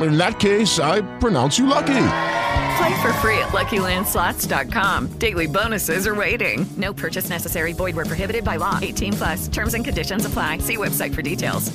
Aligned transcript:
In 0.00 0.16
that 0.18 0.38
case, 0.38 0.78
I 0.78 1.02
pronounce 1.18 1.58
you 1.58 1.66
lucky. 1.66 2.06
Play 2.76 3.02
for 3.02 3.12
free 3.14 3.38
at 3.38 3.50
LuckyLandSlots.com. 3.52 5.18
Daily 5.18 5.46
bonuses 5.46 6.06
are 6.06 6.14
waiting. 6.14 6.66
No 6.76 6.92
purchase 6.92 7.28
necessary. 7.28 7.72
Void 7.72 7.94
where 7.94 8.06
prohibited 8.06 8.44
by 8.44 8.56
law. 8.56 8.78
18 8.80 9.12
plus. 9.12 9.48
Terms 9.48 9.74
and 9.74 9.84
conditions 9.84 10.24
apply. 10.24 10.58
See 10.58 10.76
website 10.76 11.14
for 11.14 11.22
details. 11.22 11.70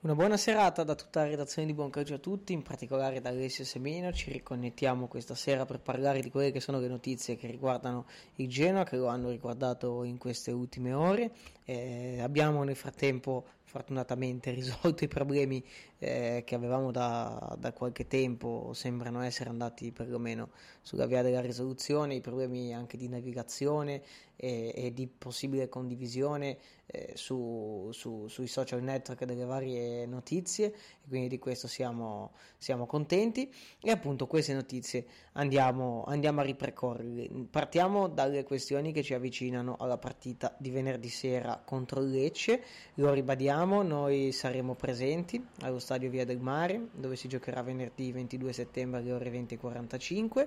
Una 0.00 0.14
buona 0.14 0.36
serata 0.36 0.84
da 0.84 0.94
tutta 0.94 1.22
la 1.22 1.26
redazione 1.26 1.66
di 1.66 1.74
Buon 1.74 1.90
Calcio 1.90 2.14
a 2.14 2.18
tutti, 2.18 2.52
in 2.52 2.62
particolare 2.62 3.20
da 3.20 3.30
Alessio 3.30 3.64
Semino. 3.64 4.12
Ci 4.12 4.30
riconnettiamo 4.30 5.08
questa 5.08 5.34
sera 5.34 5.66
per 5.66 5.80
parlare 5.80 6.20
di 6.20 6.30
quelle 6.30 6.52
che 6.52 6.60
sono 6.60 6.78
le 6.78 6.86
notizie 6.86 7.36
che 7.36 7.48
riguardano 7.48 8.06
il 8.36 8.48
Genoa, 8.48 8.84
che 8.84 8.96
lo 8.96 9.08
hanno 9.08 9.30
riguardato 9.30 10.04
in 10.04 10.16
queste 10.16 10.52
ultime 10.52 10.92
ore. 10.92 11.32
Eh, 11.64 12.20
abbiamo 12.22 12.62
nel 12.62 12.76
frattempo 12.76 13.44
fortunatamente 13.68 14.50
risolto 14.52 15.04
i 15.04 15.08
problemi 15.08 15.62
eh, 15.98 16.42
che 16.44 16.54
avevamo 16.54 16.90
da, 16.90 17.54
da, 17.58 17.72
qualche 17.72 18.06
tempo, 18.06 18.72
sembrano 18.72 19.20
essere 19.20 19.50
andati 19.50 19.92
perlomeno 19.92 20.50
sulla 20.80 21.06
via 21.06 21.22
della 21.22 21.40
risoluzione, 21.40 22.14
i 22.14 22.20
problemi 22.20 22.74
anche 22.74 22.96
di 22.96 23.08
navigazione 23.08 24.02
e, 24.36 24.72
e 24.74 24.92
di 24.94 25.06
possibile 25.06 25.68
condivisione 25.68 26.56
eh, 26.86 27.12
su, 27.14 27.90
su, 27.92 28.28
sui 28.28 28.46
social 28.46 28.82
network 28.82 29.24
delle 29.24 29.44
varie 29.44 30.06
notizie. 30.06 30.72
Quindi 31.06 31.28
di 31.28 31.38
questo 31.38 31.66
siamo, 31.66 32.32
siamo 32.56 32.86
contenti. 32.86 33.52
E 33.80 33.90
appunto 33.90 34.26
queste 34.26 34.54
notizie 34.54 35.04
andiamo, 35.32 36.04
andiamo 36.06 36.40
a 36.40 36.44
ripercorrere. 36.44 37.28
Partiamo 37.50 38.08
dalle 38.08 38.44
questioni 38.44 38.92
che 38.92 39.02
ci 39.02 39.14
avvicinano 39.14 39.76
alla 39.78 39.98
partita 39.98 40.54
di 40.58 40.70
venerdì 40.70 41.08
sera 41.08 41.60
contro 41.64 42.00
Lecce, 42.00 42.62
lo 42.94 43.12
ribadiamo, 43.12 43.57
noi 43.64 44.32
saremo 44.32 44.74
presenti 44.74 45.44
allo 45.60 45.78
stadio 45.78 46.10
Via 46.10 46.24
del 46.24 46.38
Mare 46.38 46.88
dove 46.92 47.16
si 47.16 47.28
giocherà 47.28 47.62
venerdì 47.62 48.12
22 48.12 48.52
settembre 48.52 49.00
alle 49.00 49.12
ore 49.12 49.30
20.45 49.30 50.46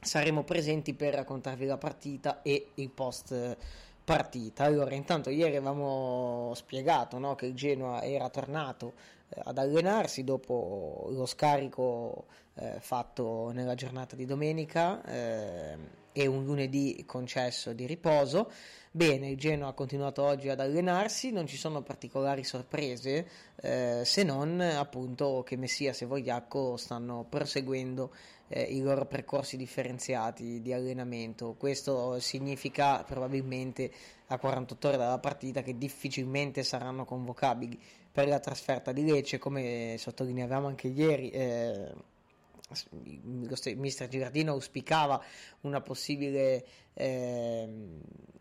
saremo 0.00 0.44
presenti 0.44 0.94
per 0.94 1.14
raccontarvi 1.14 1.64
la 1.64 1.78
partita 1.78 2.42
e 2.42 2.72
il 2.74 2.90
post 2.90 3.56
partita. 4.04 4.64
Allora, 4.64 4.94
intanto 4.94 5.30
ieri 5.30 5.56
avevamo 5.56 6.52
spiegato 6.54 7.18
no, 7.18 7.34
che 7.34 7.46
il 7.46 7.54
Genoa 7.54 8.02
era 8.02 8.28
tornato 8.28 8.92
eh, 9.28 9.40
ad 9.44 9.58
allenarsi 9.58 10.22
dopo 10.24 11.08
lo 11.10 11.26
scarico 11.26 12.26
eh, 12.54 12.76
fatto 12.80 13.50
nella 13.52 13.74
giornata 13.74 14.14
di 14.14 14.26
domenica 14.26 15.02
eh, 15.04 16.02
e 16.14 16.26
un 16.26 16.44
lunedì 16.44 17.02
concesso 17.04 17.72
di 17.72 17.86
riposo. 17.86 18.50
Bene, 18.92 19.30
il 19.30 19.36
Genoa 19.36 19.70
ha 19.70 19.72
continuato 19.72 20.22
oggi 20.22 20.48
ad 20.48 20.60
allenarsi, 20.60 21.32
non 21.32 21.48
ci 21.48 21.56
sono 21.56 21.82
particolari 21.82 22.44
sorprese 22.44 23.28
eh, 23.56 24.02
se 24.04 24.22
non 24.22 24.60
appunto 24.60 25.42
che 25.44 25.56
Messias 25.56 26.02
e 26.02 26.06
Vogliacco 26.06 26.76
stanno 26.76 27.26
proseguendo 27.28 28.14
eh, 28.46 28.62
i 28.62 28.80
loro 28.80 29.06
percorsi 29.06 29.56
differenziati 29.56 30.62
di 30.62 30.72
allenamento. 30.72 31.56
Questo 31.58 32.20
significa 32.20 33.02
probabilmente 33.02 33.90
a 34.28 34.38
48 34.38 34.88
ore 34.88 34.96
dalla 34.96 35.18
partita 35.18 35.62
che 35.62 35.76
difficilmente 35.76 36.62
saranno 36.62 37.04
convocabili 37.04 37.76
per 38.12 38.28
la 38.28 38.38
trasferta 38.38 38.92
di 38.92 39.04
Lecce, 39.04 39.38
come 39.38 39.96
sottolineavamo 39.98 40.68
anche 40.68 40.86
ieri. 40.86 41.30
Eh, 41.30 42.12
il 43.04 43.78
mister 43.78 44.08
Girardino 44.08 44.52
auspicava 44.52 45.22
una 45.62 45.80
possibile 45.80 46.64
eh, 46.94 47.68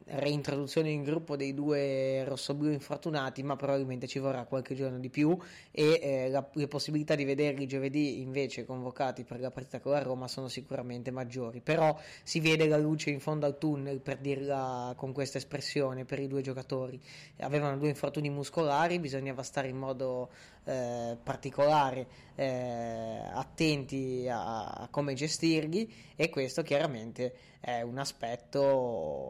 reintroduzione 0.05 0.89
in 0.89 1.03
gruppo 1.03 1.35
dei 1.35 1.53
due 1.53 2.23
rossoblù 2.25 2.71
infortunati, 2.71 3.41
ma 3.43 3.55
probabilmente 3.55 4.07
ci 4.07 4.19
vorrà 4.19 4.45
qualche 4.45 4.75
giorno 4.75 4.99
di 4.99 5.09
più 5.09 5.37
e 5.71 5.99
eh, 6.01 6.29
la, 6.29 6.47
le 6.53 6.67
possibilità 6.67 7.15
di 7.15 7.23
vederli 7.23 7.67
giovedì 7.67 8.21
invece 8.21 8.65
convocati 8.65 9.23
per 9.23 9.39
la 9.39 9.51
partita 9.51 9.79
con 9.79 9.93
la 9.93 10.01
Roma 10.01 10.27
sono 10.27 10.47
sicuramente 10.47 11.11
maggiori. 11.11 11.61
Però 11.61 11.97
si 12.23 12.39
vede 12.39 12.67
la 12.67 12.77
luce 12.77 13.09
in 13.09 13.19
fondo 13.19 13.45
al 13.45 13.57
tunnel, 13.57 14.01
per 14.01 14.17
dirla 14.17 14.93
con 14.95 15.13
questa 15.13 15.37
espressione, 15.37 16.05
per 16.05 16.19
i 16.19 16.27
due 16.27 16.41
giocatori. 16.41 17.01
Avevano 17.37 17.77
due 17.77 17.89
infortuni 17.89 18.29
muscolari, 18.29 18.99
bisognava 18.99 19.43
stare 19.43 19.67
in 19.67 19.77
modo 19.77 20.29
eh, 20.65 21.17
particolare 21.21 22.07
eh, 22.35 23.21
attenti 23.33 24.27
a, 24.29 24.65
a 24.65 24.87
come 24.89 25.13
gestirli 25.13 25.91
e 26.15 26.29
questo 26.29 26.61
chiaramente 26.61 27.35
è 27.59 27.81
un 27.81 27.97
aspetto, 27.97 28.42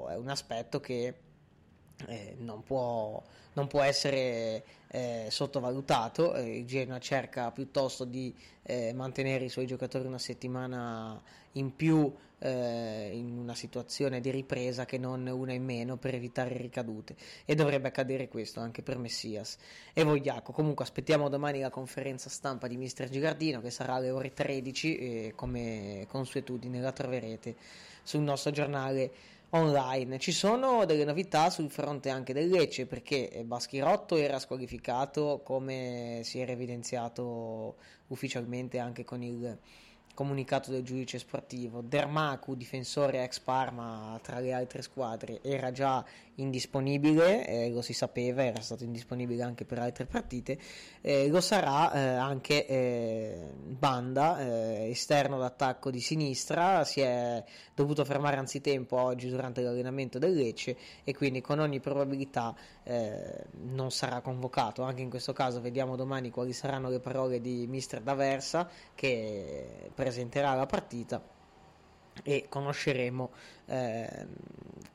è 0.09 0.15
un 0.15 0.29
aspetto 0.29 0.79
che 0.79 1.13
eh, 2.07 2.35
non, 2.39 2.63
può, 2.63 3.21
non, 3.53 3.67
può, 3.67 3.81
essere 3.81 4.63
eh, 4.87 5.27
sottovalutato. 5.29 6.35
Eh, 6.35 6.59
il 6.59 6.65
Genoa 6.65 6.99
cerca 6.99 7.51
piuttosto 7.51 8.05
di 8.05 8.33
eh, 8.63 8.93
mantenere 8.93 9.45
i 9.45 9.49
suoi 9.49 9.65
giocatori 9.65 10.07
una 10.07 10.19
settimana 10.19 11.21
in 11.53 11.75
più 11.75 12.11
eh, 12.43 13.09
in 13.13 13.37
una 13.37 13.55
situazione 13.55 14.19
di 14.19 14.29
ripresa 14.29 14.85
che 14.85 14.97
non 14.97 15.25
una 15.27 15.53
in 15.53 15.63
meno 15.63 15.95
per 15.95 16.13
evitare 16.13 16.57
ricadute 16.57 17.15
e 17.45 17.55
dovrebbe 17.55 17.87
accadere 17.87 18.27
questo 18.27 18.59
anche 18.59 18.81
per 18.81 18.97
Messias 18.97 19.57
e 19.93 20.03
Vogliaco. 20.03 20.51
Comunque 20.51 20.83
aspettiamo 20.83 21.29
domani 21.29 21.61
la 21.61 21.69
conferenza 21.69 22.29
stampa 22.29 22.67
di 22.67 22.75
Mister 22.75 23.09
Girardino 23.09 23.61
che 23.61 23.69
sarà 23.69 23.93
alle 23.93 24.11
ore 24.11 24.33
13 24.33 24.97
e 24.97 25.33
come 25.35 26.05
consuetudine 26.09 26.81
la 26.81 26.91
troverete 26.91 27.55
sul 28.03 28.21
nostro 28.21 28.51
giornale 28.51 29.11
online. 29.55 30.19
Ci 30.19 30.31
sono 30.31 30.85
delle 30.85 31.03
novità 31.03 31.49
sul 31.49 31.69
fronte 31.69 32.09
anche 32.09 32.33
del 32.33 32.49
Lecce 32.49 32.85
perché 32.85 33.43
Baschirotto 33.45 34.15
era 34.15 34.39
squalificato 34.39 35.41
come 35.43 36.21
si 36.23 36.39
era 36.39 36.51
evidenziato 36.51 37.75
ufficialmente 38.07 38.79
anche 38.79 39.03
con 39.03 39.21
il 39.21 39.57
comunicato 40.13 40.71
del 40.71 40.83
giudice 40.83 41.19
sportivo. 41.19 41.81
Dermacu, 41.81 42.55
difensore 42.55 43.23
ex 43.23 43.39
Parma 43.39 44.19
tra 44.21 44.39
le 44.39 44.53
altre 44.53 44.81
squadre, 44.81 45.41
era 45.43 45.71
già 45.71 46.03
indisponibile, 46.35 47.47
eh, 47.47 47.69
lo 47.69 47.81
si 47.81 47.93
sapeva, 47.93 48.43
era 48.43 48.61
stato 48.61 48.83
indisponibile 48.83 49.43
anche 49.43 49.65
per 49.65 49.79
altre 49.79 50.05
partite, 50.05 50.57
eh, 51.01 51.27
lo 51.27 51.41
sarà 51.41 51.91
eh, 51.93 51.99
anche 51.99 52.65
eh, 52.65 53.51
Banda, 53.55 54.39
eh, 54.39 54.89
esterno 54.89 55.37
d'attacco 55.37 55.91
di 55.91 55.99
sinistra, 55.99 56.83
si 56.83 57.01
è 57.01 57.43
dovuto 57.75 58.03
fermare 58.05 58.37
anzitempo 58.37 58.97
oggi 58.97 59.29
durante 59.29 59.61
l'allenamento 59.61 60.19
del 60.19 60.33
Lecce 60.33 60.77
e 61.03 61.13
quindi 61.15 61.41
con 61.41 61.59
ogni 61.59 61.79
probabilità 61.79 62.55
eh, 62.83 63.45
non 63.53 63.91
sarà 63.91 64.21
convocato, 64.21 64.83
anche 64.83 65.01
in 65.01 65.09
questo 65.09 65.33
caso 65.33 65.61
vediamo 65.61 65.95
domani 65.95 66.29
quali 66.29 66.53
saranno 66.53 66.89
le 66.89 66.99
parole 66.99 67.41
di 67.41 67.65
mister 67.67 68.01
D'Aversa 68.01 68.69
che 68.95 69.89
presenterà 69.93 70.53
la 70.53 70.65
partita 70.65 71.41
e 72.21 72.45
conosceremo 72.47 73.31
eh, 73.65 74.27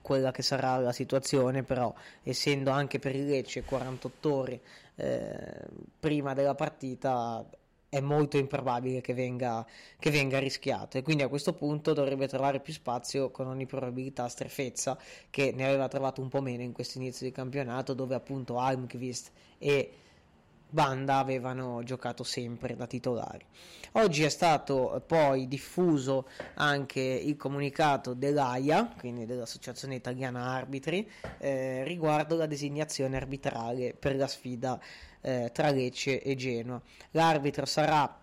quella 0.01 0.31
che 0.31 0.43
sarà 0.43 0.79
la 0.79 0.93
situazione 0.93 1.63
però 1.63 1.93
essendo 2.23 2.71
anche 2.71 2.99
per 2.99 3.15
il 3.17 3.27
Lecce 3.27 3.65
48 3.65 4.33
ore 4.35 4.61
eh, 4.97 5.67
prima 5.99 6.35
della 6.35 6.55
partita 6.55 7.45
è 7.91 8.01
molto 8.01 8.37
improbabile 8.37 9.01
che 9.01 9.15
venga, 9.15 9.67
che 9.99 10.11
venga, 10.11 10.39
rischiato. 10.39 10.99
E 10.99 11.03
quindi 11.03 11.23
a 11.23 11.29
questo 11.29 11.55
punto 11.55 11.95
dovrebbe 11.95 12.29
trovare 12.29 12.61
più 12.61 12.73
spazio 12.73 13.31
con 13.31 13.47
ogni 13.47 13.65
probabilità 13.65 14.29
Strefezza 14.29 14.99
che 15.31 15.53
ne 15.55 15.65
aveva 15.65 15.89
trovato 15.89 16.21
un 16.21 16.29
po' 16.29 16.43
meno 16.43 16.63
in 16.63 16.73
questo 16.73 16.99
inizio 16.99 17.25
di 17.27 17.33
campionato 17.33 17.95
dove 17.95 18.15
appunto 18.15 18.59
Almqvist 18.59 19.31
e 19.57 19.93
banda 20.69 21.17
avevano 21.19 21.83
giocato 21.83 22.25
sempre 22.25 22.77
da 22.77 22.87
titolari. 22.87 23.45
Oggi 23.93 24.23
è 24.23 24.29
stato 24.29 25.03
poi 25.07 25.49
diffuso 25.49 26.29
anche 26.55 27.01
il 27.01 27.37
comunicato 27.37 28.15
dell'AIA, 28.15 28.95
quindi 28.99 29.27
dell'Associazione 29.27 29.95
Italiana 29.95 30.45
Arbitri, 30.45 31.09
eh, 31.39 31.85
riguardo 31.85 32.37
la 32.37 32.47
designazione 32.47 33.17
arbitrale 33.17 33.95
per 33.99 34.17
la 34.17 34.27
sfida 34.27 34.79
eh, 35.21 35.51
tra 35.53 35.71
Lecce 35.71 36.23
e 36.23 36.35
Genoa. 36.35 36.81
L'arbitro 37.13 37.65
sarà 37.65 38.21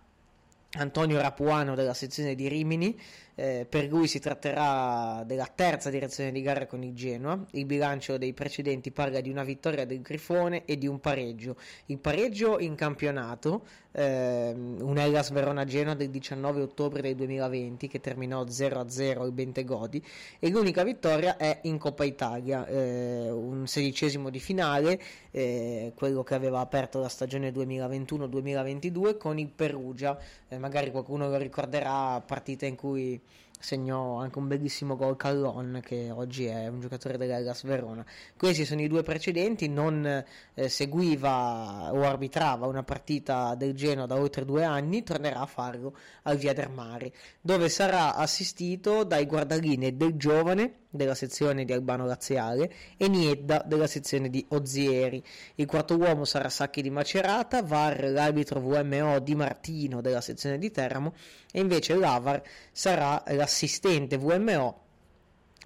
Antonio 0.78 1.20
Rapuano 1.22 1.74
della 1.74 1.94
sezione 1.94 2.36
di 2.36 2.48
Rimini, 2.48 3.00
eh, 3.36 3.66
per 3.70 3.86
lui 3.86 4.08
si 4.08 4.20
tratterà 4.20 5.24
della 5.26 5.50
terza 5.54 5.90
direzione 5.90 6.32
di 6.32 6.42
gara 6.42 6.66
con 6.66 6.84
il 6.84 6.94
Genoa. 6.94 7.46
Il 7.52 7.66
bilancio 7.66 8.18
dei 8.18 8.34
precedenti 8.34 8.92
parla 8.92 9.20
di 9.20 9.30
una 9.30 9.44
vittoria 9.44 9.86
del 9.86 10.02
Grifone 10.02 10.64
e 10.66 10.78
di 10.78 10.88
un 10.88 11.00
pareggio. 11.00 11.58
Il 11.88 12.00
pareggio 12.00 12.60
in 12.60 12.76
campionato, 12.76 13.66
eh, 13.92 14.54
un 14.54 14.98
Hellas 14.98 15.32
Verona 15.32 15.66
Genoa 15.66 15.96
del 15.96 16.10
19 16.10 16.62
ottobre 16.62 17.02
del 17.02 17.16
2020 17.16 17.88
che 17.88 18.00
terminò 18.00 18.44
0-0 18.44 19.22
al 19.22 19.32
Bentegodi 19.32 20.04
e 20.40 20.50
l'unica 20.50 20.84
vittoria 20.84 21.38
è 21.38 21.60
in 21.64 21.78
Coppa 21.78 22.04
Italia, 22.06 22.66
eh, 22.68 23.30
un 23.32 23.68
sedicesimo 23.68 24.30
di 24.30 24.40
finale, 24.40 25.02
eh, 25.32 25.92
quello 25.96 26.24
che 26.24 26.36
aveva 26.36 26.60
aperto 26.60 27.00
la 27.00 27.10
stagione 27.10 27.52
2021-2022 27.52 29.18
con 29.18 29.38
il 29.40 29.50
Perugia, 29.50 30.18
eh, 30.48 30.58
magari 30.58 30.92
qualcuno 30.92 31.30
lo 31.30 31.38
ricorderà, 31.38 32.22
partita 32.22 32.66
in 32.66 32.76
cui 32.76 33.20
segnò 33.66 34.20
anche 34.20 34.38
un 34.38 34.48
bellissimo 34.48 34.96
gol 34.96 35.18
Callon 35.18 35.82
che 35.84 36.12
oggi 36.12 36.46
è 36.46 36.68
un 36.68 36.80
giocatore 36.80 37.18
dell'Hellas 37.18 37.64
Verona. 37.64 38.06
Questi 38.38 38.64
sono 38.64 38.82
i 38.82 38.88
due 38.88 39.02
precedenti, 39.02 39.68
non 39.68 40.06
eh, 40.54 40.70
seguiva 40.70 41.90
o 41.92 42.04
arbitrava 42.04 42.68
una 42.68 42.84
partita 42.84 43.56
del 43.56 43.74
Genoa 43.74 44.06
da 44.06 44.18
oltre 44.18 44.46
due 44.46 44.64
anni, 44.64 45.02
tornerà 45.02 45.40
a 45.40 45.48
farlo 45.48 45.98
al 46.24 46.38
Via 46.38 46.54
del 46.54 46.70
Mare, 46.70 47.12
dove 47.42 47.68
sarà 47.68 48.14
assistito 48.14 49.04
dai 49.04 49.26
guardaline 49.26 49.98
del 49.98 50.16
giovane 50.16 50.84
della 50.96 51.16
sezione 51.16 51.66
di 51.66 51.74
Albano 51.74 52.06
Laziale 52.06 52.72
e 52.98 53.08
Niedda 53.08 53.64
della 53.66 53.88
sezione 53.88 54.30
di 54.30 54.46
Ozieri. 54.50 55.24
Il 55.56 55.66
quarto 55.66 55.98
uomo 55.98 56.26
sarà 56.26 56.50
Sacchi 56.50 56.82
di 56.82 56.90
Macerata, 56.90 57.62
VAR 57.62 58.06
l'arbitro 58.10 58.60
VMO 58.60 59.20
Di 59.20 59.36
Martino 59.36 60.02
della 60.02 60.22
sezione 60.22 60.58
di 60.58 60.72
Teramo 60.72 61.14
e 61.52 61.60
invece 61.60 61.96
l'AVAR 61.96 62.42
sarà 62.72 63.24
l'assistente 63.28 64.18
VMO 64.18 64.84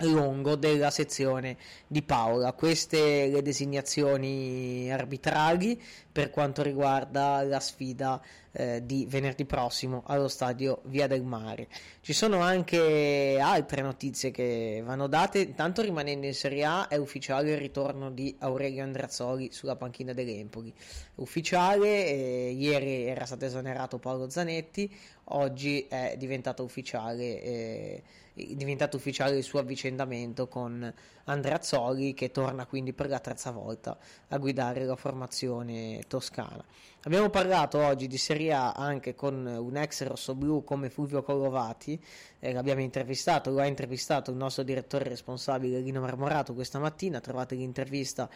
Longo 0.02 0.56
della 0.56 0.92
sezione 0.92 1.58
di 1.88 2.02
Paola. 2.04 2.54
Queste 2.54 3.28
le 3.28 3.42
designazioni 3.42 4.90
arbitrali 4.92 5.82
per 6.12 6.30
quanto 6.30 6.62
riguarda 6.62 7.42
la 7.44 7.60
sfida 7.60 8.22
eh, 8.52 8.86
di 8.86 9.06
venerdì 9.08 9.46
prossimo 9.46 10.04
allo 10.06 10.28
stadio 10.28 10.82
Via 10.86 11.08
del 11.08 11.24
Mare. 11.24 11.68
Ci 12.02 12.14
sono 12.14 12.40
anche 12.40 13.38
altre 13.42 13.82
notizie 13.82 14.32
che 14.32 14.82
vanno 14.84 15.08
date. 15.08 15.40
Intanto 15.40 15.82
rimanendo 15.82 16.26
in 16.26 16.34
Serie 16.34 16.66
A 16.66 16.88
è 16.88 16.96
ufficiale 16.96 17.52
il 17.52 17.58
ritorno 17.58 18.10
di 18.12 18.36
Aurelio 18.40 18.84
Andrazzoli 18.84 19.52
sulla 19.52 19.76
panchina 19.76 20.14
dell'Empoli. 20.14 20.74
Ufficiale, 21.16 22.08
eh, 22.08 22.56
ieri 22.58 23.06
era 23.06 23.26
stato 23.26 23.46
esonerato 23.46 24.00
Paolo 24.00 24.30
Zanetti, 24.30 24.94
oggi 25.26 25.86
è 25.88 26.16
diventato 26.18 26.64
ufficiale, 26.64 27.42
eh, 27.42 28.04
è 28.34 28.56
diventato 28.56 28.98
ufficiale 28.98 29.38
il 29.38 29.44
suo 29.44 29.60
avvicendamento 29.60 30.48
con 30.48 30.92
Andreazzoli 31.26 32.14
che 32.14 32.32
torna 32.32 32.66
quindi 32.66 32.94
per 32.94 33.10
la 33.10 33.20
terza 33.20 33.52
volta 33.52 33.98
a 34.30 34.38
guidare 34.38 34.86
la 34.86 34.96
formazione 34.96 36.04
toscana. 36.08 36.64
Abbiamo 37.04 37.30
parlato 37.30 37.78
oggi 37.78 38.08
di 38.08 38.18
Serie 38.18 38.52
A 38.52 38.74
anche 38.74 39.16
con 39.16 39.46
un 39.46 39.78
ex 39.78 40.04
rossoblu 40.04 40.66
come 40.66 40.90
Fulvio 40.90 41.24
Collovati, 41.24 41.98
eh, 42.40 42.52
l'abbiamo 42.52 42.82
intervistato, 42.82 43.52
lo 43.52 43.62
ha 43.62 43.66
intervistato 43.66 44.32
il 44.32 44.36
nostro 44.38 44.64
direttore 44.64 45.08
responsabile 45.08 45.80
Lino 45.80 46.02
Marmorato 46.02 46.54
questa 46.54 46.78
mattina, 46.78 47.22
trovate 47.22 47.56
l'intervista 47.56 48.30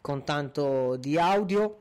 con 0.00 0.24
tanto 0.24 0.96
di 0.96 1.18
audio. 1.18 1.80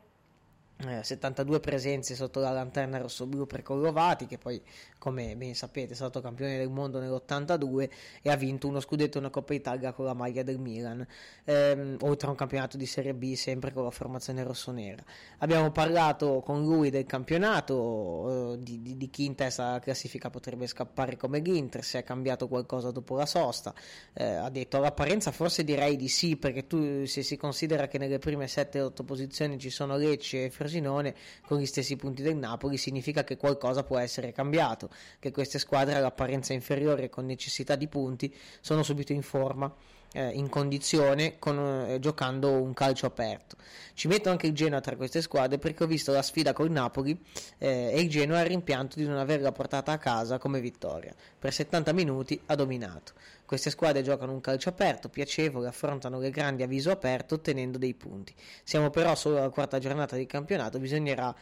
Eh, 0.77 1.04
72 1.04 1.62
presenze 1.62 2.16
sotto 2.16 2.42
la 2.42 2.51
lanterna 2.51 2.98
rossoblu 2.98 3.48
per 3.48 3.63
Collovati 3.63 4.25
che 4.25 4.38
poi 4.38 4.62
come 5.00 5.33
ben 5.38 5.56
sapete 5.56 5.94
è 5.94 5.95
stato 5.95 6.19
campione 6.19 6.57
del 6.57 6.69
mondo 6.69 7.00
nell'82 7.00 7.89
e 8.22 8.30
ha 8.30 8.36
vinto 8.36 8.68
uno 8.68 8.81
scudetto 8.81 9.18
e 9.18 9.19
una 9.22 9.30
Coppa 9.30 9.54
Italia 9.54 9.94
con 9.94 10.04
la 10.04 10.13
maglia 10.13 10.44
del 10.44 10.57
Milan. 10.57 11.06
Ehm, 11.45 11.98
oltre 12.01 12.27
a 12.27 12.31
un 12.31 12.36
campionato 12.36 12.75
di 12.75 12.86
Serie 12.86 13.13
B 13.13 13.36
sempre 13.36 13.72
con 13.72 13.83
la 13.83 13.89
formazione 13.89 14.44
rossonera. 14.44 15.01
Abbiamo 15.38 15.72
parlato 15.72 16.42
con 16.44 16.62
lui 16.62 16.89
del 16.89 17.06
campionato 17.06 18.54
eh, 18.54 18.63
di, 18.63 18.81
di, 18.81 18.98
di, 18.98 19.10
chi 19.10 19.25
in 19.25 19.36
testa 19.36 19.68
alla 19.68 19.80
classifica 19.80 20.30
potrebbe 20.30 20.68
scappare 20.68 21.16
come 21.16 21.39
l'Inter 21.39 21.83
se 21.83 22.00
è 22.00 22.04
cambiato 22.04 22.50
qualcosa 22.50 22.92
dopo 22.92 23.16
la 23.16 23.25
sosta. 23.25 23.74
Eh, 24.12 24.25
ha 24.25 24.50
detto 24.50 24.75
all'apparenza 24.75 25.31
forse 25.31 25.63
direi 25.63 25.95
di 25.95 26.10
sì 26.10 26.36
perché 26.36 26.68
tu 26.68 27.06
se 27.06 27.24
si 27.24 27.38
considera 27.38 27.88
che 27.88 27.98
nelle 27.98 28.19
prime 28.19 28.48
7-8 28.48 29.06
posizioni 29.06 29.57
ci 29.57 29.69
sono 29.69 29.95
Lecce 29.95 30.45
e 30.45 30.50
Frosinone 30.65 31.13
con 31.45 31.59
gli 31.59 31.65
stessi 31.65 31.95
punti 31.95 32.23
del 32.23 32.35
Napoli 32.35 32.77
significa 32.77 33.23
che 33.23 33.38
qualcosa 33.38 33.83
può 33.83 33.97
essere 33.97 34.31
cambiato, 34.31 34.89
che 35.19 35.31
queste 35.31 35.59
squadre 35.59 35.95
all'apparenza 35.95 36.53
inferiore 36.53 37.09
con 37.09 37.25
necessità 37.25 37.75
di 37.75 37.88
punti 37.88 38.33
sono 38.62 38.81
subito 38.81 39.13
in 39.13 39.21
forma, 39.21 39.71
eh, 40.13 40.29
in 40.29 40.50
condizione, 40.50 41.38
con, 41.38 41.85
eh, 41.88 42.00
giocando 42.00 42.51
un 42.51 42.73
calcio 42.73 43.06
aperto. 43.06 43.56
Ci 43.94 44.07
metto 44.07 44.29
anche 44.29 44.47
il 44.47 44.53
Genoa 44.53 44.81
tra 44.81 44.95
queste 44.95 45.21
squadre 45.21 45.59
perché 45.59 45.83
ho 45.83 45.88
visto 45.88 46.12
la 46.12 46.21
sfida 46.21 46.53
col 46.53 46.71
Napoli 46.71 47.19
eh, 47.59 47.91
e 47.94 48.01
il 48.01 48.09
Genoa 48.09 48.39
ha 48.39 48.44
rimpianto 48.44 48.97
di 48.97 49.06
non 49.06 49.17
averla 49.17 49.51
portata 49.51 49.91
a 49.91 49.97
casa 49.97 50.39
come 50.39 50.59
vittoria. 50.59 51.13
Per 51.38 51.53
70 51.53 51.94
minuti 51.94 52.41
ha 52.47 52.56
dominato. 52.56 53.13
Queste 53.45 53.69
squadre 53.69 54.01
giocano 54.01 54.31
un 54.31 54.42
calcio 54.42 54.69
aperto, 54.69 55.09
piacevole, 55.09 55.68
affrontano 55.68 56.19
le 56.19 56.31
grandi 56.31 56.63
a 56.63 56.68
viso 56.68 56.89
aperto 56.89 57.36
ottenendo 57.36 57.77
dei 57.77 57.94
punti. 57.94 58.33
Siamo 58.63 58.89
però 58.89 59.13
solo 59.15 59.38
alla 59.38 59.50
quarta 59.50 59.77
giornata 59.77 60.15
di 60.15 60.25
campionato, 60.25 60.80
bisognerà 60.80 61.33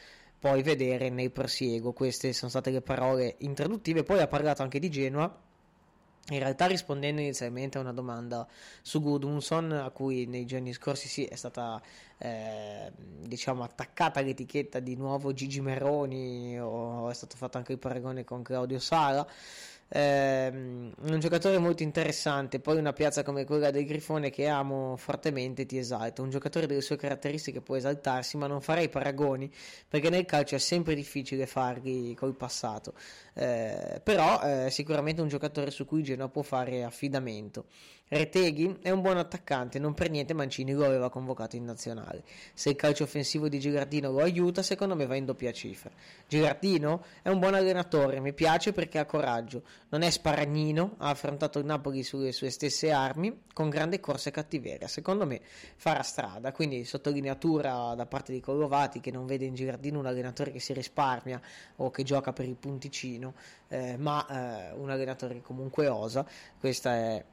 poi 0.44 0.62
vedere 0.62 1.10
nel 1.10 1.32
prosieguo. 1.32 1.94
Queste 1.94 2.34
sono 2.34 2.50
state 2.50 2.70
le 2.70 2.82
parole 2.82 3.36
introduttive. 3.38 4.04
Poi 4.04 4.20
ha 4.20 4.28
parlato 4.28 4.62
anche 4.62 4.78
di 4.78 4.90
Genoa. 4.90 5.34
In 6.30 6.40
realtà 6.40 6.66
rispondendo 6.66 7.22
inizialmente 7.22 7.78
a 7.78 7.82
una 7.82 7.94
domanda 7.94 8.46
su 8.82 9.02
Gudmundsson 9.02 9.72
a 9.72 9.90
cui 9.92 10.26
nei 10.26 10.46
giorni 10.46 10.74
scorsi 10.74 11.08
sì, 11.08 11.24
è 11.24 11.36
stata 11.36 11.82
eh, 12.18 12.92
diciamo 12.96 13.64
attaccata 13.64 14.22
l'etichetta 14.22 14.80
di 14.80 14.96
nuovo 14.96 15.34
Gigi 15.34 15.62
Meroni 15.62 16.58
o 16.60 17.10
è 17.10 17.14
stato 17.14 17.36
fatto 17.36 17.58
anche 17.58 17.74
il 17.74 17.78
paragone 17.78 18.24
con 18.24 18.42
Claudio 18.42 18.80
Sala 18.80 19.28
ehm, 19.94 20.92
un 21.02 21.20
giocatore 21.20 21.60
molto 21.60 21.84
interessante, 21.84 22.60
poi 22.60 22.78
una 22.78 22.94
piazza 22.94 23.24
come 23.24 23.46
quella 23.46 23.70
del 23.70 23.86
Grifone 23.86 24.32
che 24.32 24.48
amo 24.48 24.98
fortemente 24.98 25.66
ti 25.66 25.78
esalta, 25.78 26.22
un 26.22 26.30
giocatore 26.30 26.66
delle 26.66 26.82
sue 26.82 26.98
caratteristiche 26.98 27.62
può 27.62 27.76
esaltarsi, 27.76 28.38
ma 28.38 28.48
non 28.48 28.62
farei 28.62 28.90
paragoni 28.90 29.52
perché 29.88 30.10
nel 30.10 30.26
calcio 30.26 30.56
è 30.56 30.60
sempre 30.60 30.96
difficile 30.96 31.46
farli 31.46 32.16
col 32.16 32.36
passato, 32.36 32.94
eh, 33.36 34.02
però 34.04 34.40
è 34.40 34.70
sicuramente 34.70 35.22
un 35.22 35.28
giocatore 35.28 35.70
su 35.70 35.86
cui 35.86 36.02
Genoa 36.04 36.30
può 36.30 36.42
fare 36.42 36.84
affidamento. 36.84 37.66
Reteghi 38.14 38.78
è 38.82 38.92
un 38.92 39.02
buon 39.02 39.18
attaccante, 39.18 39.80
non 39.80 39.96
per 39.96 40.12
niente 40.12 40.36
Mancini 40.36 40.74
lo 40.74 40.86
aveva 40.86 41.10
convocato 41.10 41.56
in 41.56 41.66
nazionale. 41.66 42.24
Se 42.54 42.70
il 42.70 42.76
calcio 42.76 43.06
offensivo 43.06 43.50
di 43.50 43.60
Girardino 43.60 44.12
lo 44.12 44.20
aiuta, 44.20 44.62
secondo 44.62 44.96
me 44.96 45.08
va 45.08 45.16
in 45.16 45.26
doppia 45.26 45.52
cifra. 45.52 45.90
Girardino 46.28 47.04
è 47.24 47.30
un 47.30 47.40
buon 47.40 47.56
allenatore, 47.56 48.20
mi 48.20 48.32
piace 48.32 48.72
perché 48.72 49.00
ha 49.00 49.06
coraggio, 49.06 49.64
non 49.90 50.04
è 50.04 50.12
sparagnino, 50.12 50.94
ha 51.00 51.10
affrontato 51.10 51.58
il 51.58 51.66
Napoli 51.66 52.04
sulle 52.04 52.32
sue 52.32 52.52
stesse 52.52 52.92
armi, 52.92 53.46
con 53.52 53.70
grande 53.70 54.00
corsa 54.00 54.30
e 54.30 54.32
cattiveria. 54.32 54.88
Secondo 54.88 55.26
me 55.26 55.42
farà 55.76 56.04
strada, 56.04 56.52
quindi 56.52 56.86
sottolineatura 56.86 57.96
da 57.96 58.06
parte 58.06 58.32
di 58.32 58.42
Collovati 58.42 59.00
che 59.00 59.10
non 59.10 59.26
vede 59.26 59.46
in 59.46 59.56
Girardino 59.56 59.98
un 59.98 60.06
allenatore 60.06 60.52
che 60.52 60.60
si 60.60 60.74
risparmia 60.74 61.42
o 61.78 61.90
che 61.90 62.04
gioca 62.04 62.32
per 62.32 62.46
il 62.46 62.58
punticino, 62.58 63.34
eh, 63.70 63.98
ma 63.98 64.70
eh, 64.70 64.74
un 64.74 64.92
allenatore 64.92 65.34
che 65.34 65.42
comunque 65.42 65.88
osa. 65.88 66.24
Questa 66.60 66.94
è 66.94 67.26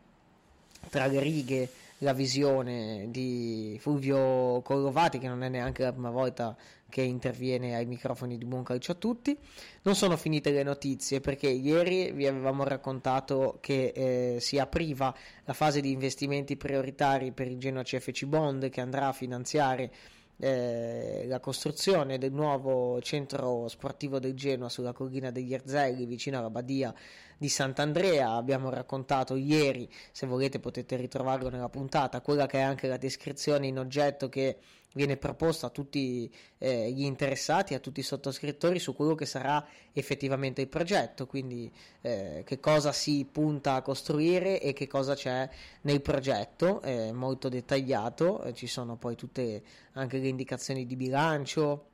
tra 0.89 1.07
le 1.07 1.21
righe 1.21 1.69
la 2.03 2.13
visione 2.13 3.07
di 3.11 3.77
Fulvio 3.81 4.63
Collovati 4.63 5.19
che 5.19 5.29
non 5.29 5.43
è 5.43 5.49
neanche 5.49 5.83
la 5.83 5.93
prima 5.93 6.11
volta 6.11 6.57
che 6.89 7.03
interviene 7.03 7.77
ai 7.77 7.87
microfoni 7.87 8.37
di 8.37 8.45
Buon 8.45 8.65
Calcio 8.65 8.93
a 8.93 8.97
tutti. 8.97 9.37
Non 9.83 9.95
sono 9.95 10.17
finite 10.17 10.51
le 10.51 10.63
notizie 10.63 11.21
perché 11.21 11.49
ieri 11.49 12.11
vi 12.13 12.27
avevamo 12.27 12.65
raccontato 12.65 13.59
che 13.61 13.93
eh, 13.95 14.41
si 14.41 14.59
apriva 14.59 15.15
la 15.45 15.53
fase 15.53 15.81
di 15.81 15.93
investimenti 15.93 16.57
prioritari 16.57 17.33
per 17.33 17.47
il 17.47 17.59
Genoa 17.59 17.83
CFC 17.83 18.25
Bond 18.25 18.69
che 18.69 18.81
andrà 18.81 19.09
a 19.09 19.13
finanziare 19.13 19.93
eh, 20.41 21.25
la 21.27 21.39
costruzione 21.39 22.19
del 22.19 22.33
nuovo 22.33 23.01
centro 23.03 23.69
sportivo 23.69 24.19
del 24.19 24.35
Genoa 24.35 24.69
sulla 24.71 24.93
collina 24.93 25.31
degli 25.31 25.53
Erzelli 25.53 26.07
vicino 26.07 26.39
alla 26.39 26.51
badia 26.51 26.93
di 27.37 27.49
Sant'Andrea. 27.49 28.33
Abbiamo 28.33 28.71
raccontato 28.71 29.37
ieri, 29.37 29.89
se 30.11 30.27
volete 30.27 30.59
potete 30.59 30.97
ritrovarlo 30.97 31.51
nella 31.51 31.69
puntata, 31.69 32.23
quella 32.23 32.47
che 32.47 32.59
è 32.59 32.63
anche 32.63 32.89
la 32.89 32.97
descrizione 32.97 33.67
in 33.67 33.79
oggetto 33.79 34.29
che 34.29 34.57
viene 34.95 35.17
proposto 35.17 35.67
a 35.67 35.71
tutti 35.71 36.33
eh, 36.59 36.91
gli 36.91 37.05
interessati, 37.05 37.75
a 37.75 37.79
tutti 37.79 38.01
i 38.01 38.05
sottoscrittori 38.05 38.79
su 38.79 38.95
quello 38.95 39.15
che 39.15 39.27
sarà 39.27 39.65
effettivamente 39.93 40.61
il 40.61 40.69
progetto, 40.69 41.27
quindi 41.27 41.71
eh, 42.01 42.43
che 42.45 42.59
cosa 42.61 42.93
si 42.93 43.27
punta 43.31 43.75
a 43.75 43.83
costruire 43.83 44.61
e 44.61 44.73
che 44.73 44.87
cosa 44.87 45.15
c'è 45.15 45.49
nel 45.83 46.01
progetto, 46.01 46.81
è 46.81 47.13
molto 47.13 47.49
dettagliato, 47.49 48.43
eh, 48.43 48.55
ci 48.55 48.67
sono 48.67 48.97
poi 48.97 49.17
tutte 49.17 49.63
anche 49.93 50.19
le 50.19 50.29
indicazioni 50.29 50.87
di 50.87 50.97
bilancio 50.97 51.90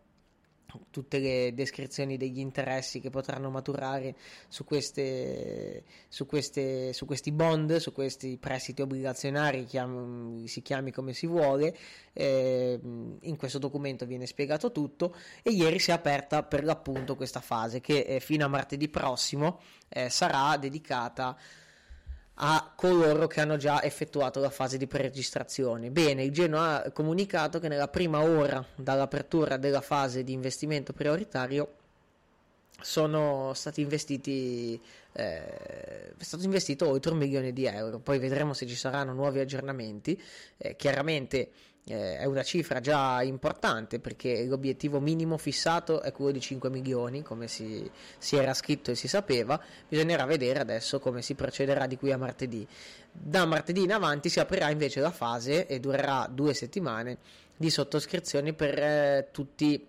tutte 0.91 1.19
le 1.19 1.55
descrizioni 1.55 2.17
degli 2.17 2.39
interessi 2.39 3.01
che 3.01 3.11
potranno 3.11 3.51
maturare 3.51 4.17
su, 4.49 4.65
queste, 4.65 5.85
su, 6.09 6.27
queste, 6.27 6.93
su 6.93 7.07
questi 7.07 7.33
bond, 7.33 7.77
su 7.77 7.93
questi 7.93 8.37
prestiti 8.37 8.83
obbligazionari, 8.83 9.65
chiam, 9.65 10.45
si 10.45 10.63
chiami 10.63 10.91
come 10.91 11.13
si 11.13 11.27
vuole, 11.27 11.77
eh, 12.13 12.79
in 13.21 13.37
questo 13.37 13.59
documento 13.59 14.07
viene 14.07 14.27
spiegato 14.27 14.73
tutto 14.73 15.15
e 15.43 15.51
ieri 15.51 15.79
si 15.79 15.91
è 15.91 15.95
aperta 15.95 16.43
per 16.43 16.65
l'appunto 16.65 17.17
questa 17.17 17.41
fase 17.41 17.81
che 17.81 18.01
eh, 18.01 18.21
fino 18.21 18.45
a 18.45 18.49
martedì 18.49 18.89
prossimo 18.89 19.61
eh, 19.89 20.11
sarà 20.11 20.57
dedicata 20.57 21.29
a 21.29 21.37
coloro 22.75 23.27
che 23.27 23.41
hanno 23.41 23.57
già 23.57 23.83
effettuato 23.83 24.41
la 24.41 24.51
fase 24.51 24.77
di 24.77 24.87
preregistrazione. 24.87 25.91
Bene, 25.91 26.23
il 26.23 26.33
Genoa 26.33 26.85
ha 26.85 26.93
comunicato 26.93 27.59
che 27.59 27.69
nella 27.69 27.89
prima 27.89 28.21
ora 28.21 28.65
dall'apertura 28.75 29.57
della 29.57 29.81
fase 29.81 30.23
di 30.23 30.33
investimento 30.33 30.93
prioritario 30.93 31.77
sono 32.79 33.53
stati 33.55 33.81
investiti 33.81 34.79
eh, 35.13 36.15
è 36.15 36.23
stato 36.23 36.45
investito 36.45 36.87
oltre 36.87 37.13
un 37.13 37.19
milione 37.19 37.55
di 37.55 37.65
euro 37.65 38.01
poi 38.01 38.19
vedremo 38.19 38.53
se 38.53 38.67
ci 38.67 38.75
saranno 38.75 39.15
nuovi 39.15 39.41
aggiornamenti 39.41 40.21
eh, 40.59 40.77
chiaramente 40.77 41.51
eh, 41.89 42.19
è 42.19 42.25
una 42.25 42.43
cifra 42.43 42.81
già 42.81 43.23
importante 43.23 44.01
perché 44.01 44.45
l'obiettivo 44.45 44.99
minimo 44.99 45.37
fissato 45.39 46.03
è 46.03 46.11
quello 46.11 46.33
di 46.33 46.41
5 46.41 46.69
milioni 46.69 47.23
come 47.23 47.47
si, 47.47 47.89
si 48.19 48.37
era 48.37 48.55
scritto 48.55 48.91
e 48.91 48.97
si 48.97 49.07
sapeva. 49.07 49.61
Bisognerà 49.89 50.25
vedere 50.25 50.59
adesso 50.59 50.99
come 50.99 51.23
si 51.23 51.35
procederà 51.35 51.87
di 51.87 51.97
qui 51.97 52.11
a 52.11 52.19
martedì. 52.19 52.67
Da 53.13 53.45
martedì 53.47 53.83
in 53.83 53.93
avanti 53.93 54.29
si 54.29 54.41
aprirà 54.41 54.71
invece 54.71 55.01
la 55.01 55.13
fase 55.13 55.67
e 55.67 55.79
durerà 55.79 56.29
due 56.31 56.55
settimane 56.55 57.19
di 57.57 57.71
sottoscrizioni 57.71 58.53
per 58.53 58.79
eh, 58.79 59.29
tutti 59.31 59.87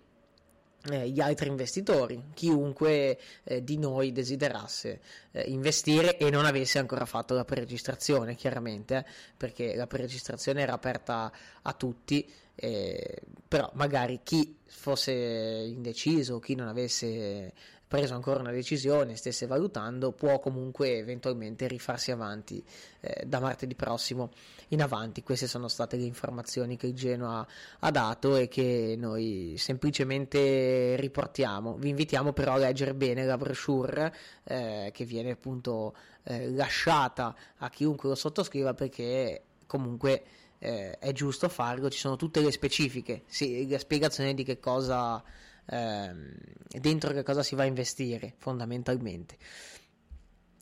eh, 0.90 1.08
gli 1.08 1.20
altri 1.20 1.48
investitori, 1.48 2.22
chiunque 2.34 3.18
eh, 3.44 3.64
di 3.64 3.78
noi 3.78 4.12
desiderasse 4.12 5.00
eh, 5.32 5.42
investire 5.48 6.16
e 6.16 6.30
non 6.30 6.44
avesse 6.44 6.78
ancora 6.78 7.04
fatto 7.04 7.34
la 7.34 7.44
preregistrazione, 7.44 8.34
chiaramente, 8.34 8.96
eh, 8.98 9.04
perché 9.36 9.74
la 9.74 9.86
preregistrazione 9.86 10.62
era 10.62 10.74
aperta 10.74 11.32
a 11.62 11.72
tutti, 11.72 12.30
eh, 12.54 13.20
però 13.46 13.70
magari 13.74 14.20
chi 14.22 14.56
fosse 14.66 15.12
indeciso, 15.12 16.38
chi 16.38 16.54
non 16.54 16.68
avesse 16.68 17.52
preso 17.88 18.14
ancora 18.14 18.40
una 18.40 18.52
decisione, 18.52 19.16
stesse 19.16 19.46
valutando, 19.46 20.12
può 20.12 20.38
comunque 20.38 20.98
eventualmente 20.98 21.66
rifarsi 21.66 22.10
avanti 22.10 22.62
eh, 23.00 23.24
da 23.26 23.40
martedì 23.40 23.74
prossimo 23.74 24.30
in 24.68 24.82
avanti. 24.82 25.22
Queste 25.22 25.46
sono 25.46 25.68
state 25.68 25.96
le 25.96 26.04
informazioni 26.04 26.76
che 26.76 26.88
il 26.88 26.94
Genoa 26.94 27.44
ha 27.78 27.90
dato 27.90 28.36
e 28.36 28.46
che 28.46 28.94
noi 28.98 29.54
semplicemente 29.56 30.96
riportiamo. 30.96 31.76
Vi 31.76 31.88
invitiamo 31.88 32.32
però 32.34 32.52
a 32.52 32.58
leggere 32.58 32.94
bene 32.94 33.24
la 33.24 33.38
brochure 33.38 34.14
eh, 34.44 34.90
che 34.92 35.04
viene 35.06 35.30
appunto 35.30 35.94
eh, 36.24 36.50
lasciata 36.50 37.34
a 37.56 37.70
chiunque 37.70 38.10
lo 38.10 38.14
sottoscriva 38.14 38.74
perché 38.74 39.42
comunque 39.66 40.22
eh, 40.58 40.98
è 40.98 41.12
giusto 41.12 41.48
farlo, 41.48 41.88
ci 41.88 41.98
sono 41.98 42.16
tutte 42.16 42.40
le 42.40 42.50
specifiche, 42.50 43.22
sì, 43.26 43.66
la 43.68 43.78
spiegazione 43.78 44.34
di 44.34 44.44
che 44.44 44.58
cosa 44.58 45.22
ehm, 45.68 46.34
dentro 46.80 47.12
che 47.12 47.22
cosa 47.22 47.42
si 47.42 47.54
va 47.54 47.62
a 47.62 47.66
investire 47.66 48.34
fondamentalmente. 48.38 49.36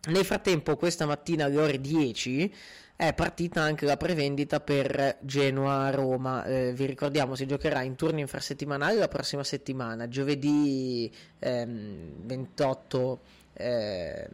Nel 0.09 0.25
frattempo, 0.25 0.77
questa 0.77 1.05
mattina 1.05 1.47
alle 1.47 1.59
ore 1.59 1.81
10 1.81 2.55
è 2.95 3.13
partita 3.13 3.61
anche 3.61 3.85
la 3.85 3.97
prevendita 3.97 4.61
per 4.61 5.19
Genoa-Roma. 5.21 6.45
Eh, 6.45 6.73
vi 6.73 6.87
ricordiamo, 6.87 7.35
si 7.35 7.47
giocherà 7.47 7.83
in 7.83 7.97
turni 7.97 8.21
infrasettimanali 8.21 8.97
la 8.99 9.09
prossima 9.09 9.43
settimana, 9.43 10.09
giovedì 10.09 11.13
ehm, 11.41 12.25
28 12.25 13.21
ehm, 13.55 14.29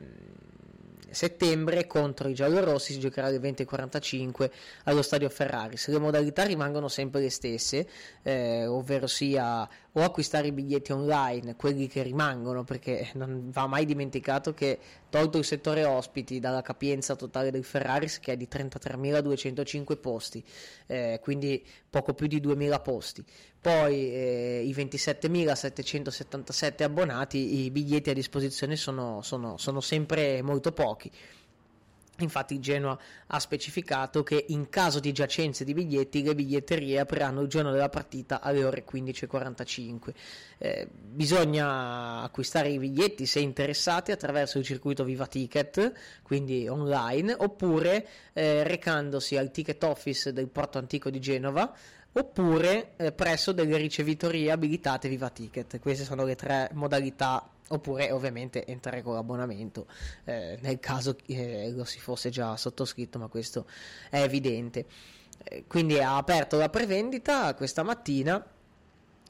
settembre 1.13 1.87
contro 1.87 2.29
i 2.29 2.35
giallorossi 2.35 2.93
si 2.95 2.99
giocherà 2.99 3.29
alle 3.29 3.39
20.45 3.39 4.51
allo 4.85 5.03
stadio 5.03 5.29
Ferraris. 5.29 5.89
Le 5.89 5.99
modalità 5.99 6.45
rimangono 6.45 6.89
sempre 6.89 7.21
le 7.21 7.31
stesse, 7.31 7.87
eh, 8.23 8.67
ovvero 8.67 9.07
sia 9.07 9.69
o 9.95 10.01
acquistare 10.01 10.47
i 10.47 10.53
biglietti 10.53 10.93
online, 10.93 11.55
quelli 11.57 11.87
che 11.87 12.03
rimangono, 12.03 12.65
perché 12.65 13.11
non 13.15 13.51
va 13.51 13.67
mai 13.67 13.85
dimenticato 13.85 14.55
che 14.55 14.79
tolto 15.11 15.37
il 15.37 15.45
settore 15.45 15.85
ospiti 15.85 16.41
dalla 16.41 16.63
capienza 16.63 17.15
totale 17.15 17.51
del 17.51 17.65
Ferraris 17.65 18.19
che 18.19 18.33
è 18.33 18.37
di 18.37 18.49
33.205 18.51 20.01
posti, 20.01 20.43
eh, 20.87 21.21
quindi 21.23 21.63
poco 21.91 22.15
più 22.15 22.27
di 22.27 22.41
2.000 22.41 22.81
posti. 22.81 23.25
Poi 23.63 24.13
eh, 24.13 24.63
i 24.67 24.73
27.777 24.73 26.83
abbonati, 26.83 27.63
i 27.63 27.71
biglietti 27.71 28.11
a 28.11 28.13
disposizione 28.13 28.75
sono, 28.75 29.23
sono, 29.23 29.57
sono 29.57 29.81
sempre 29.81 30.43
molto 30.43 30.73
pochi. 30.73 31.09
Infatti 32.19 32.61
Genoa 32.61 32.99
ha 33.29 33.39
specificato 33.39 34.25
che 34.25 34.45
in 34.49 34.69
caso 34.69 35.01
di 35.01 35.13
giacenze 35.13 35.65
di 35.65 35.75
biglietti 35.75 36.23
le 36.23 36.35
biglietterie 36.35 36.99
apriranno 36.99 37.41
il 37.41 37.49
giorno 37.49 37.71
della 37.71 37.89
partita 37.89 38.41
alle 38.41 38.65
ore 38.65 38.85
15.45. 38.85 40.13
Eh, 40.59 40.89
bisogna 40.91 42.23
acquistare 42.23 42.69
i 42.69 42.79
biglietti 42.79 43.27
se 43.27 43.39
interessati 43.39 44.11
attraverso 44.11 44.59
il 44.59 44.65
circuito 44.65 45.05
Viva 45.05 45.27
Ticket, 45.27 45.93
quindi 46.23 46.69
online, 46.69 47.35
oppure 47.39 48.07
eh, 48.33 48.65
recandosi 48.65 49.37
al 49.37 49.51
ticket 49.51 49.83
office 49.85 50.33
del 50.33 50.49
porto 50.49 50.79
antico 50.79 51.11
di 51.11 51.21
Genova 51.21 51.73
oppure 52.13 52.93
eh, 52.97 53.13
presso 53.13 53.53
delle 53.53 53.77
ricevitorie 53.77 54.51
abilitate 54.51 55.09
Viva 55.09 55.31
Ticket. 55.31 55.79
Queste 55.81 56.05
sono 56.05 56.25
le 56.25 56.37
tre 56.37 56.71
modalità. 56.73 57.47
Oppure 57.69 58.11
ovviamente 58.11 58.67
entrare 58.67 59.01
con 59.01 59.15
l'abbonamento. 59.15 59.87
Eh, 60.25 60.59
nel 60.61 60.79
caso 60.79 61.17
eh, 61.27 61.71
lo 61.71 61.85
si 61.85 62.01
fosse 62.01 62.29
già 62.29 62.55
sottoscritto 62.57 63.19
ma 63.19 63.29
questo 63.29 63.67
è 64.11 64.21
evidente. 64.21 64.85
Eh, 65.43 65.65
quindi 65.67 65.99
ha 65.99 66.17
aperto 66.17 66.59
la 66.59 66.69
prevendita 66.69 67.55
questa 67.55 67.83
mattina 67.83 68.45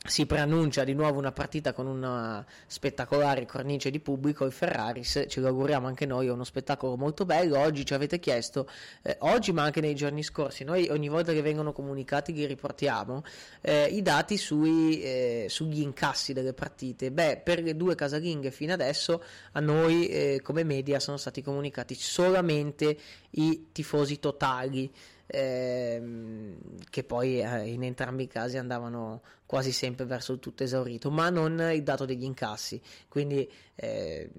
si 0.04 0.26
preannuncia 0.26 0.82
di 0.82 0.94
nuovo 0.94 1.18
una 1.18 1.30
partita 1.30 1.72
con 1.72 1.86
una 1.86 2.44
spettacolare 2.66 3.46
cornice 3.46 3.88
di 3.90 4.00
pubblico, 4.00 4.44
il 4.44 4.50
Ferraris, 4.50 5.26
ce 5.28 5.40
lo 5.40 5.46
auguriamo 5.46 5.86
anche 5.86 6.06
noi, 6.06 6.26
è 6.26 6.32
uno 6.32 6.42
spettacolo 6.42 6.96
molto 6.96 7.24
bello, 7.24 7.58
oggi 7.58 7.86
ci 7.86 7.94
avete 7.94 8.18
chiesto, 8.18 8.68
eh, 9.02 9.16
oggi 9.20 9.52
ma 9.52 9.62
anche 9.62 9.80
nei 9.80 9.94
giorni 9.94 10.24
scorsi, 10.24 10.64
noi 10.64 10.88
ogni 10.88 11.08
volta 11.08 11.32
che 11.32 11.40
vengono 11.40 11.72
comunicati 11.72 12.32
li 12.32 12.46
riportiamo, 12.46 13.22
eh, 13.60 13.84
i 13.86 14.02
dati 14.02 14.36
sui, 14.36 15.00
eh, 15.02 15.46
sugli 15.48 15.80
incassi 15.80 16.32
delle 16.32 16.52
partite, 16.52 17.12
beh 17.12 17.40
per 17.44 17.62
le 17.62 17.76
due 17.76 17.94
casalinghe 17.94 18.50
fino 18.50 18.72
adesso 18.72 19.22
a 19.52 19.60
noi 19.60 20.08
eh, 20.08 20.40
come 20.42 20.64
media 20.64 20.98
sono 20.98 21.16
stati 21.16 21.42
comunicati 21.42 21.94
solamente 21.94 22.98
i 23.30 23.68
tifosi 23.70 24.18
totali, 24.18 24.92
ehm, 25.32 26.56
che 26.90 27.04
poi 27.04 27.40
eh, 27.40 27.68
in 27.68 27.82
entrambi 27.82 28.24
i 28.24 28.28
casi 28.28 28.58
andavano 28.58 29.22
quasi 29.46 29.72
sempre 29.72 30.04
verso 30.04 30.32
il 30.32 30.38
tutto 30.38 30.62
esaurito, 30.62 31.10
ma 31.10 31.30
non 31.30 31.58
il 31.72 31.82
dato 31.82 32.04
degli 32.04 32.24
incassi. 32.24 32.80
Quindi, 33.08 33.50
eh, 33.74 34.30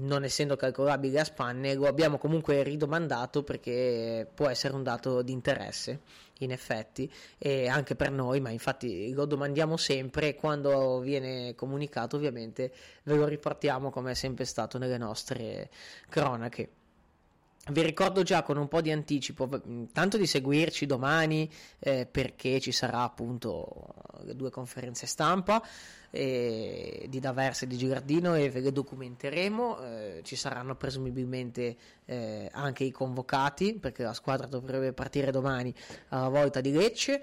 non 0.00 0.24
essendo 0.24 0.56
calcolabile 0.56 1.20
a 1.20 1.24
spanne, 1.24 1.74
lo 1.74 1.86
abbiamo 1.86 2.18
comunque 2.18 2.62
ridomandato 2.62 3.42
perché 3.44 4.26
può 4.34 4.48
essere 4.48 4.74
un 4.74 4.82
dato 4.82 5.22
di 5.22 5.32
interesse 5.32 6.00
in 6.38 6.50
effetti 6.50 7.10
e 7.38 7.68
anche 7.68 7.94
per 7.94 8.10
noi 8.10 8.40
ma 8.40 8.50
infatti 8.50 9.12
lo 9.12 9.26
domandiamo 9.26 9.76
sempre 9.76 10.28
e 10.28 10.34
quando 10.34 10.98
viene 10.98 11.54
comunicato 11.54 12.16
ovviamente 12.16 12.72
ve 13.04 13.14
lo 13.14 13.26
riportiamo 13.26 13.90
come 13.90 14.10
è 14.10 14.14
sempre 14.14 14.44
stato 14.44 14.76
nelle 14.76 14.98
nostre 14.98 15.70
cronache 16.08 16.81
vi 17.70 17.82
ricordo 17.82 18.24
già 18.24 18.42
con 18.42 18.56
un 18.56 18.66
po' 18.66 18.80
di 18.80 18.90
anticipo, 18.90 19.48
tanto 19.92 20.16
di 20.16 20.26
seguirci 20.26 20.84
domani 20.84 21.48
eh, 21.78 22.06
perché 22.10 22.58
ci 22.58 22.72
sarà 22.72 23.02
appunto 23.02 23.94
due 24.34 24.50
conferenze 24.50 25.06
stampa 25.06 25.62
eh, 26.10 27.06
di 27.08 27.20
D'Aversa 27.20 27.64
e 27.64 27.68
di 27.68 27.76
Girardino 27.76 28.34
e 28.34 28.50
ve 28.50 28.60
le 28.60 28.72
documenteremo. 28.72 29.80
Eh, 29.80 30.20
ci 30.24 30.34
saranno 30.34 30.74
presumibilmente 30.74 31.76
eh, 32.04 32.48
anche 32.52 32.82
i 32.82 32.90
convocati 32.90 33.74
perché 33.74 34.02
la 34.02 34.12
squadra 34.12 34.48
dovrebbe 34.48 34.92
partire 34.92 35.30
domani 35.30 35.72
alla 36.08 36.28
volta 36.28 36.60
di 36.60 36.72
Lecce. 36.72 37.22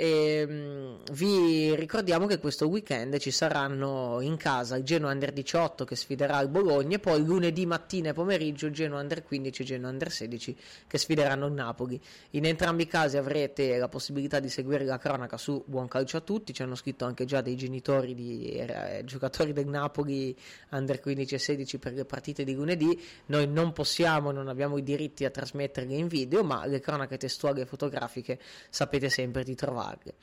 E, 0.00 0.46
mh, 0.46 1.12
vi 1.14 1.74
ricordiamo 1.74 2.26
che 2.26 2.38
questo 2.38 2.68
weekend 2.68 3.18
ci 3.18 3.32
saranno 3.32 4.20
in 4.20 4.36
casa 4.36 4.76
il 4.76 4.84
Genoa 4.84 5.10
Under 5.10 5.32
18 5.32 5.84
che 5.84 5.96
sfiderà 5.96 6.38
il 6.38 6.48
Bologna 6.48 6.94
e 6.94 6.98
poi 7.00 7.24
lunedì 7.24 7.66
mattina 7.66 8.10
e 8.10 8.12
pomeriggio 8.12 8.66
il 8.66 8.74
Genoa 8.74 9.00
Under 9.00 9.24
15 9.24 9.62
e 9.62 9.64
Genoa 9.64 9.90
Under 9.90 10.12
16 10.12 10.56
che 10.86 10.98
sfideranno 10.98 11.46
il 11.46 11.52
Napoli. 11.52 12.00
In 12.30 12.44
entrambi 12.44 12.84
i 12.84 12.86
casi 12.86 13.16
avrete 13.16 13.76
la 13.76 13.88
possibilità 13.88 14.38
di 14.38 14.48
seguire 14.48 14.84
la 14.84 14.98
cronaca 14.98 15.36
su 15.36 15.64
Buon 15.66 15.88
Calcio 15.88 16.18
a 16.18 16.20
Tutti, 16.20 16.54
ci 16.54 16.62
hanno 16.62 16.76
scritto 16.76 17.04
anche 17.04 17.24
già 17.24 17.40
dei 17.40 17.56
genitori 17.56 18.14
di 18.14 18.52
eh, 18.52 19.02
giocatori 19.04 19.52
del 19.52 19.66
Napoli 19.66 20.32
Under 20.70 21.00
15 21.00 21.34
e 21.34 21.38
16 21.38 21.78
per 21.78 21.94
le 21.94 22.04
partite 22.04 22.44
di 22.44 22.54
lunedì. 22.54 23.02
Noi 23.26 23.48
non 23.48 23.72
possiamo, 23.72 24.30
non 24.30 24.46
abbiamo 24.46 24.78
i 24.78 24.84
diritti 24.84 25.24
a 25.24 25.30
trasmetterle 25.30 25.96
in 25.96 26.06
video, 26.06 26.44
ma 26.44 26.64
le 26.66 26.78
cronache 26.78 27.16
testuali 27.16 27.62
e 27.62 27.66
fotografiche 27.66 28.38
sapete 28.70 29.08
sempre 29.08 29.42
di 29.42 29.56
trovarle. 29.88 30.14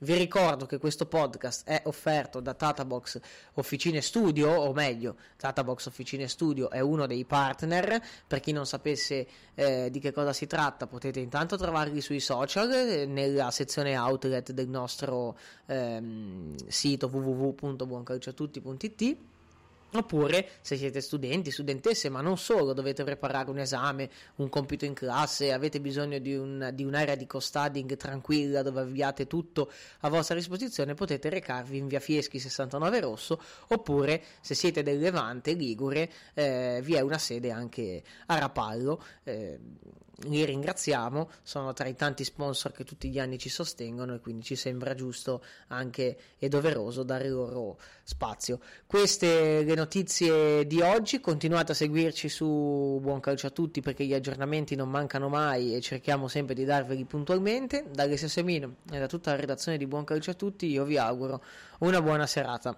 Vi 0.00 0.14
ricordo 0.14 0.64
che 0.64 0.78
questo 0.78 1.06
podcast 1.06 1.66
è 1.66 1.82
offerto 1.86 2.38
da 2.38 2.54
Tatabox 2.54 3.18
Officine 3.54 4.00
Studio, 4.00 4.48
o 4.48 4.72
meglio, 4.72 5.16
Tatabox 5.36 5.86
Officine 5.86 6.28
Studio 6.28 6.70
è 6.70 6.78
uno 6.78 7.08
dei 7.08 7.24
partner. 7.24 8.00
Per 8.24 8.38
chi 8.38 8.52
non 8.52 8.64
sapesse 8.64 9.26
eh, 9.56 9.90
di 9.90 9.98
che 9.98 10.12
cosa 10.12 10.32
si 10.32 10.46
tratta, 10.46 10.86
potete 10.86 11.18
intanto 11.18 11.56
trovarli 11.56 12.00
sui 12.00 12.20
social, 12.20 12.70
eh, 12.70 13.06
nella 13.06 13.50
sezione 13.50 13.96
outlet 13.96 14.52
del 14.52 14.68
nostro 14.68 15.36
ehm, 15.66 16.54
sito 16.68 17.08
www.buoncalciatutti.it 17.08 19.16
Oppure 19.92 20.48
se 20.60 20.76
siete 20.76 21.00
studenti, 21.00 21.50
studentesse, 21.50 22.10
ma 22.10 22.20
non 22.20 22.36
solo, 22.36 22.74
dovete 22.74 23.04
preparare 23.04 23.50
un 23.50 23.58
esame, 23.58 24.10
un 24.36 24.50
compito 24.50 24.84
in 24.84 24.92
classe, 24.92 25.52
avete 25.52 25.80
bisogno 25.80 26.18
di, 26.18 26.36
un, 26.36 26.70
di 26.74 26.84
un'area 26.84 27.14
di 27.14 27.26
co-studying 27.26 27.96
tranquilla 27.96 28.62
dove 28.62 28.82
avviate 28.82 29.26
tutto 29.26 29.70
a 30.00 30.10
vostra 30.10 30.34
disposizione, 30.34 30.92
potete 30.92 31.30
recarvi 31.30 31.78
in 31.78 31.86
via 31.86 32.00
Fieschi 32.00 32.38
69 32.38 33.00
Rosso, 33.00 33.40
oppure 33.68 34.22
se 34.42 34.54
siete 34.54 34.82
del 34.82 34.98
Levante, 34.98 35.52
Ligure, 35.52 36.10
eh, 36.34 36.80
vi 36.82 36.94
è 36.94 37.00
una 37.00 37.18
sede 37.18 37.50
anche 37.50 38.02
a 38.26 38.38
Rapallo. 38.38 39.02
Eh, 39.24 39.58
li 40.22 40.44
ringraziamo, 40.44 41.30
sono 41.42 41.72
tra 41.72 41.86
i 41.86 41.94
tanti 41.94 42.24
sponsor 42.24 42.72
che 42.72 42.84
tutti 42.84 43.08
gli 43.08 43.18
anni 43.18 43.38
ci 43.38 43.48
sostengono 43.48 44.14
e 44.14 44.20
quindi 44.20 44.42
ci 44.42 44.56
sembra 44.56 44.94
giusto 44.94 45.42
anche 45.68 46.18
e 46.38 46.48
doveroso 46.48 47.02
dare 47.04 47.28
loro 47.28 47.78
spazio. 48.02 48.58
Queste 48.86 49.62
le 49.62 49.74
notizie 49.74 50.66
di 50.66 50.80
oggi, 50.80 51.20
continuate 51.20 51.72
a 51.72 51.74
seguirci 51.74 52.28
su 52.28 52.98
Buon 53.00 53.20
Calcio 53.20 53.46
a 53.46 53.50
Tutti 53.50 53.80
perché 53.80 54.04
gli 54.04 54.14
aggiornamenti 54.14 54.74
non 54.74 54.90
mancano 54.90 55.28
mai 55.28 55.74
e 55.74 55.80
cerchiamo 55.80 56.26
sempre 56.26 56.54
di 56.54 56.64
darveli 56.64 57.04
puntualmente. 57.04 57.84
Dall'Alessio 57.90 58.28
Semino 58.28 58.76
e 58.90 58.98
da 58.98 59.06
tutta 59.06 59.30
la 59.30 59.36
redazione 59.36 59.78
di 59.78 59.86
Buon 59.86 60.04
Calcio 60.04 60.32
a 60.32 60.34
Tutti 60.34 60.66
io 60.66 60.84
vi 60.84 60.98
auguro 60.98 61.42
una 61.78 62.02
buona 62.02 62.26
serata. 62.26 62.76